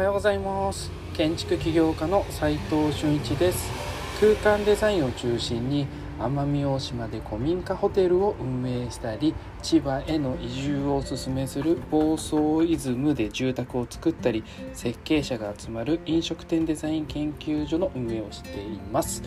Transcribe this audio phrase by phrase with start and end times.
[0.00, 0.90] はようございます。
[1.12, 3.70] 建築起業家の斉藤俊一です。
[4.18, 5.86] 空間デザインを中心に
[6.18, 14.42] 奄美大島で古民家ホテルを運営したり千葉への移住をおすすめする房総イズムで住宅を作ったり
[14.72, 19.22] 設計者が集まる飲食店デザイン研究所の運営をしています。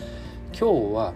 [0.58, 1.14] 今日は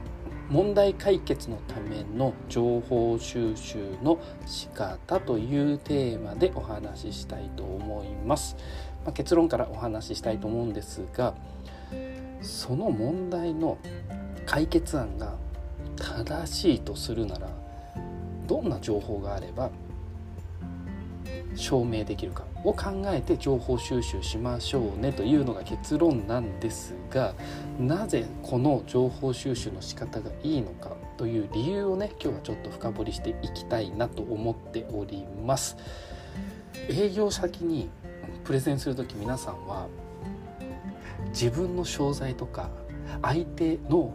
[0.51, 8.57] 問題解決のための情報収集の仕方というテーマでお話ししたいと思います、
[9.09, 11.35] まあ、結論からお話ししたいと思うんですが
[12.43, 13.79] その問題の
[14.45, 15.35] 解決案が
[15.97, 17.49] 正しいとするなら
[18.47, 19.71] どんな情報があれば
[21.55, 27.35] 証明できるかを考えて情報収集しましょうねというのが結論なんですが
[27.81, 35.79] なぜこの情報収集の仕方がいいのかという理由をね今日はちょっと深掘りしていきたいなと思っております。
[36.91, 37.89] 営業先に
[38.49, 39.89] プレゼンする時皆さんは
[41.35, 42.71] 自分の商材とか
[43.21, 44.11] 相手の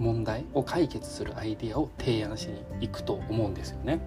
[0.00, 4.00] 問題を解決するアイデアを提案しに行くと思うんですよね。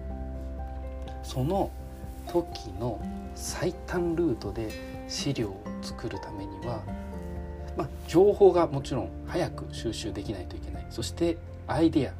[1.22, 1.70] その
[2.26, 3.00] 時の
[3.34, 4.68] 最短ルートで
[5.08, 6.82] 資料を作るためには、
[7.74, 12.12] まあ、情報がもちろん早く収集できないといけないそしてアイデア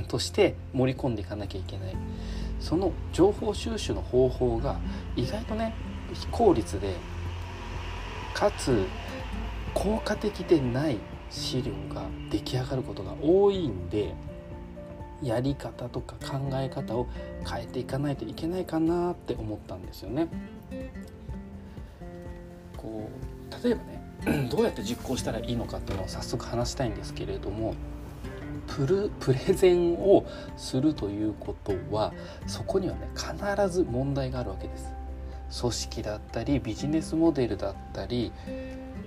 [0.08, 1.96] として盛り込んでいかなきゃいけない
[2.58, 4.80] その情報収集の方法が
[5.14, 5.74] 意外とね
[6.14, 6.96] 非効率で
[8.34, 8.86] かつ
[9.74, 10.98] 効果的でない
[11.30, 14.14] 資料が出来上がることが多いんで
[15.22, 17.06] やり方とか考え方を
[17.48, 20.28] 変えていかないといけないかなって思ったんですよね。
[22.76, 27.74] こう例えばね どうやって実行したらいいのかっていうのを早速話したいんですけれども
[28.66, 32.12] プルプレゼンをするということは
[32.46, 34.99] そこにはね必ず問題があるわけです。
[35.58, 38.32] 組織だったりビジネスモデルだったり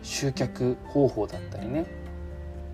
[0.02, 1.86] 集客方法だったりね。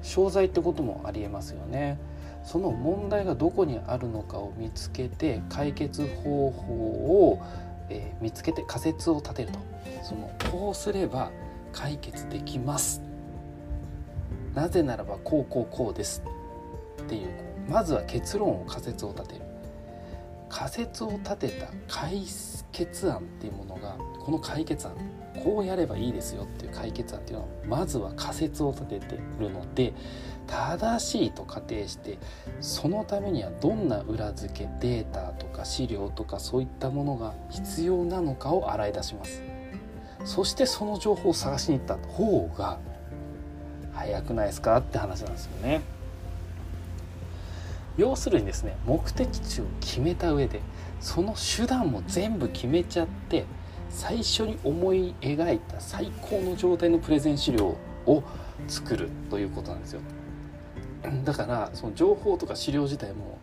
[0.02, 2.00] 商材ってこともありえますよね。
[2.44, 6.74] その問題がどこにあるのかを見つけて解決方法
[7.30, 7.42] を、
[7.90, 9.60] えー、見つけて仮説を立てると。
[10.04, 11.32] そのこうすれば
[11.74, 13.02] 解決できます。
[14.56, 16.24] なぜならばこうこうこうです。
[17.02, 17.30] っていう
[17.70, 19.42] まずは結論を仮説を立てる。
[20.48, 22.26] 仮説を立てた解
[22.72, 24.96] 決案っていうものがこの解決案
[25.44, 29.94] こうやればいいですよっていう解決案っていうのはまずは仮説を立ててるので
[30.48, 32.18] 正しいと仮定して
[32.60, 39.44] そのためにはどんな裏付けデータとか資料とかそういったものが必要なのかを洗い出します。
[40.26, 42.80] そしてその情報を探しに行った方が
[43.94, 45.82] 早くないですかって話なんですよね。
[47.98, 50.62] 要するにですね目的地を決めた上で
[51.00, 53.46] その手段も全部決めちゃって
[53.90, 58.24] 最初に思い描いた最高の状態のプレゼン資料を
[58.68, 60.02] 作るということなんですよ
[61.24, 63.40] だからその情報とか資料自体も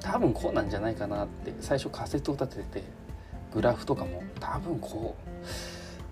[0.00, 2.84] 多分こうなんじゃないかなって最初仮説を立てて
[3.52, 5.28] グラフとかも多分こう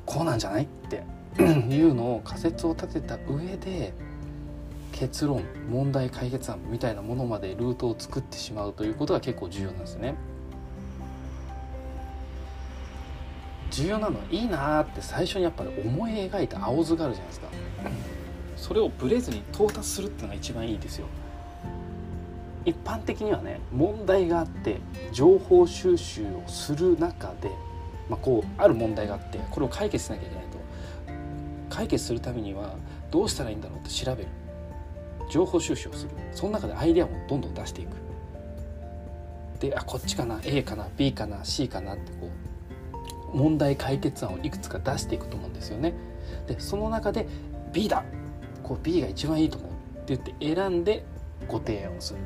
[0.05, 1.05] こうなんじゃないって
[1.41, 3.93] いうのを仮説を立てた上で
[4.93, 10.15] 結論問題解決案みたいなものまでルートを作ってしまうということが結構重要なんですね。
[13.71, 17.49] 重要なのはいいなって最初にやっぱり思い描いた青図があるじゃないですか。
[18.57, 21.07] それをブレずに到達するっていうのが一番いいですよ。
[22.65, 24.77] 一般的にはね問題があって
[25.13, 27.51] 情報収集をする中で、
[28.09, 30.59] まあ、こうある問題があってこれを解決しなきゃいけないと。
[31.71, 32.75] 解決するためには
[33.11, 34.29] どうしたらいいんだろうって調べる。
[35.31, 36.11] 情報収集をする。
[36.33, 37.91] その中でアイデアもどんどん出していく。
[39.61, 42.50] であこっちかな A かな B かな C かなってこう
[43.33, 45.95] 問題解決案をいくつか出していくと思うんですよね。
[46.47, 47.27] でその中で
[47.73, 48.05] B だ。
[48.63, 49.75] こう B が一番いいと思うっ
[50.05, 51.05] て言って選んで
[51.49, 52.21] ご提案をする。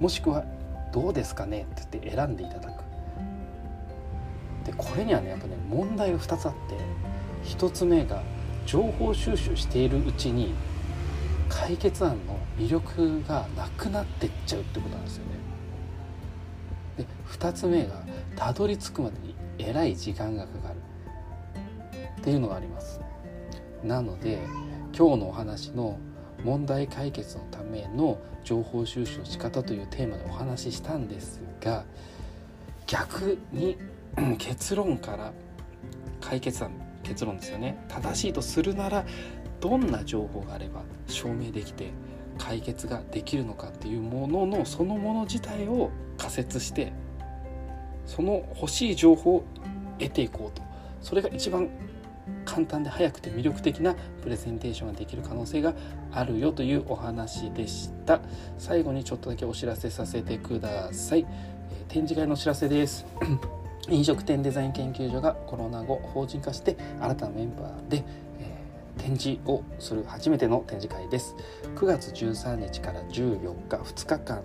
[0.00, 0.44] もしくは
[0.92, 1.62] どうですかね？
[1.62, 2.82] って言って選んでいただく。
[4.64, 8.22] でこれにはねやっぱね問題が2つあって1つ目が
[8.66, 10.52] 情報収集しているうちに
[11.48, 15.30] 解決案の魅力がなくなってっちゃうってことなんですよね。
[16.98, 18.02] で2つ目が
[18.36, 20.76] たどり着くまでにえらい時間がかかる。
[22.18, 23.00] っていうのがあります。
[23.82, 24.38] なので
[24.96, 25.98] 今日のお話の
[26.44, 31.84] 問題解決のための情報収集の仕方というテーマでお話ししたんですが
[32.86, 33.76] 逆に
[34.38, 35.32] 結論から
[36.20, 36.72] 解決案
[37.02, 37.82] 結論ですよね。
[37.88, 39.06] 正しいとするなら
[39.60, 41.90] どんな情報があれば証明できて
[42.38, 46.92] 解決ができるのかっていうもののそのもの自体を仮説して
[48.08, 49.44] その欲しい情報を
[49.98, 50.66] 得ていこうと。
[51.00, 51.68] それが一番
[52.44, 55.74] 簡単で早くて魅力的なプレゼンテーションができる可能性が
[56.10, 58.20] あるよというお話でした。
[58.56, 63.04] 最後にちょっとだけお知らせさせてください、え展示会のお知らせです。
[63.90, 68.04] 飲食店デザイン研究所がコロナ後法人化して新たなメンバーで、
[68.40, 68.54] え、
[68.98, 71.36] 展示をする初めての展示会です。
[71.76, 74.42] 9月13日から14日2日間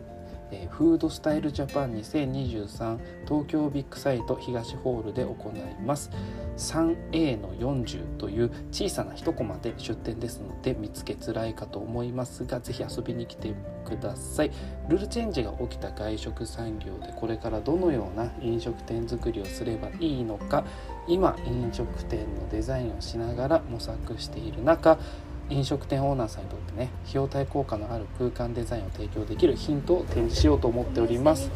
[0.54, 6.12] えフードスタイルジャパン2023東京ビッグサイト東ホールで行います。
[6.56, 13.56] 3A の40という小さな一コマで出店ですので見つけづらいかと思いますがぜひ遊びに来て
[13.86, 14.52] ください。
[14.88, 20.64] ルールチェンジが起きた外食産業でこれからどのような飲食店作りをすればいいのか
[21.08, 25.00] 今飲食店のデザインをしながら模索している中
[25.54, 31.52] 飲食店オーナーさんにとってね費用対効果のある空間デザインを提供できるヒントを展示しようと思っております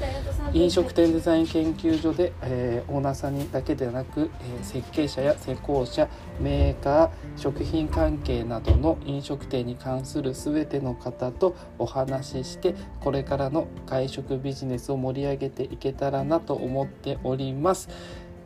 [0.54, 6.08] 飲食店デザイン研究所で、えー、オーナーさんにだけではなく、えー、設計者や施工者
[6.40, 17.90] メーカー食品関係などの飲食店に関する全ての方とお話ししてこれからの外食ビジネスを盛り上げていけたらなと思っております。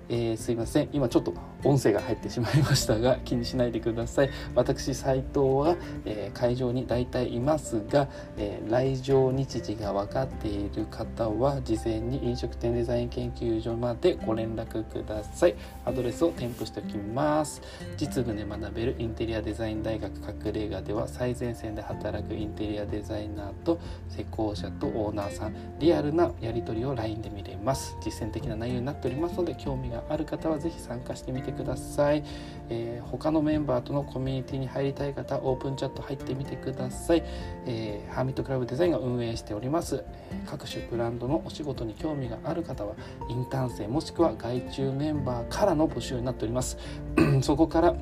[0.09, 4.29] えー、すいません今ちょっと音声が入ってしまいましたが気にしないでください。
[4.55, 5.75] 私斉藤は、
[6.05, 15.55] えー、会場に大体いますが、えー、来場日時が分かっている方は事前に飲食店デザイン研究所までご連絡ください。
[15.85, 17.61] アドレスを添付しておきます。
[17.97, 23.79] 実務で学べるインテリアデザイン大学隠れ家では最前線で働くインテリアデザイナーと
[24.09, 25.55] 施工者とオーナーさん。
[25.79, 27.95] リアルなやり取りを LINE で見れます。
[28.03, 32.23] 実践的な内容になっておりますので興味がある方は是非参加してみててください、
[32.69, 37.23] えー、他のメンバーとのコミュニティに入りたい方オープンチャット入ってみてください、
[37.65, 40.03] えー、ハーミットクラブデザインが運営しております、
[40.45, 42.95] 各種ブランドのお仕事に興味がある方は
[43.29, 46.77] インターン生もしくは外注メンバーからの募集になっております。
[47.41, 47.95] そこから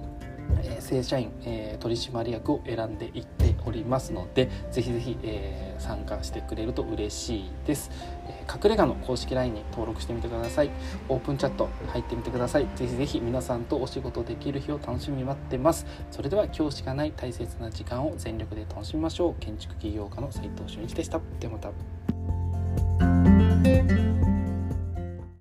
[0.63, 7.91] え、正社員、え、取締役を選んでいっておりますのでぜひぜひ、え、参加してくれると嬉しいです、
[8.27, 10.69] え、隠れ家の公式 LINE に登録してみてください。
[11.07, 12.67] オープンチャット入ってみてください。
[12.75, 15.85] ぜひぜひ皆さんとお仕事できる日を楽しみに待ってます。
[16.11, 19.35] それでは今日しかない大切な時間を全力で楽しみましょう。
[19.39, 21.19] 建築起業家の斉藤俊一でした。
[21.39, 21.69] ではまた。